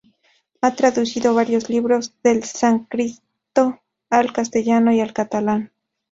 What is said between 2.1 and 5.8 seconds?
del sánscrito al castellano y al catalán.